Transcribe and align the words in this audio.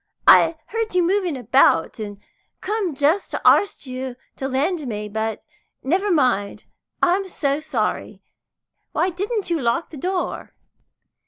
I 0.27 0.57
heard 0.69 0.95
you 0.95 1.03
moving 1.03 1.37
about, 1.37 1.99
and 1.99 2.17
come 2.59 2.95
just 2.95 3.29
to 3.29 3.47
arst 3.47 3.85
you 3.85 4.15
to 4.37 4.47
lend 4.47 4.87
me 4.87 5.07
but 5.07 5.45
never 5.83 6.09
mind, 6.09 6.65
I'm 7.03 7.27
so 7.29 7.59
sorry; 7.59 8.23
why 8.93 9.11
didn't 9.11 9.51
you 9.51 9.59
lock 9.59 9.91
the 9.91 9.97
door?" 9.97 10.55